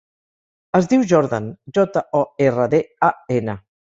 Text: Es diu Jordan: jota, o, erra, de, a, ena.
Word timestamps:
Es 0.79 0.87
diu 0.93 1.03
Jordan: 1.11 1.51
jota, 1.79 2.03
o, 2.21 2.23
erra, 2.47 2.67
de, 2.75 2.83
a, 3.11 3.13
ena. 3.39 3.59